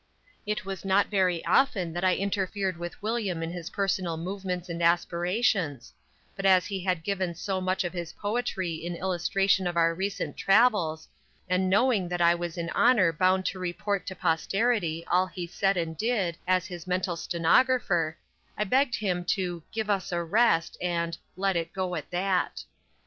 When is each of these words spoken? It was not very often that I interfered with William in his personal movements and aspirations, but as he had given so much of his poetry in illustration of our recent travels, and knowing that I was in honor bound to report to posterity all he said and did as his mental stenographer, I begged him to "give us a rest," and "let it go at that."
It 0.47 0.65
was 0.65 0.83
not 0.83 1.11
very 1.11 1.45
often 1.45 1.93
that 1.93 2.03
I 2.03 2.15
interfered 2.15 2.75
with 2.75 2.99
William 3.03 3.43
in 3.43 3.51
his 3.51 3.69
personal 3.69 4.17
movements 4.17 4.67
and 4.67 4.81
aspirations, 4.81 5.93
but 6.35 6.43
as 6.43 6.65
he 6.65 6.79
had 6.83 7.03
given 7.03 7.35
so 7.35 7.61
much 7.61 7.83
of 7.83 7.93
his 7.93 8.13
poetry 8.13 8.73
in 8.73 8.95
illustration 8.95 9.67
of 9.67 9.77
our 9.77 9.93
recent 9.93 10.37
travels, 10.37 11.07
and 11.47 11.69
knowing 11.69 12.09
that 12.09 12.19
I 12.19 12.33
was 12.33 12.57
in 12.57 12.71
honor 12.71 13.13
bound 13.13 13.45
to 13.45 13.59
report 13.59 14.07
to 14.07 14.15
posterity 14.15 15.05
all 15.05 15.27
he 15.27 15.45
said 15.45 15.77
and 15.77 15.95
did 15.95 16.35
as 16.47 16.65
his 16.65 16.87
mental 16.87 17.15
stenographer, 17.15 18.17
I 18.57 18.63
begged 18.63 18.95
him 18.95 19.23
to 19.25 19.61
"give 19.71 19.87
us 19.87 20.11
a 20.11 20.23
rest," 20.23 20.77
and 20.81 21.15
"let 21.37 21.55
it 21.55 21.73
go 21.73 21.93
at 21.93 22.09
that." 22.09 22.63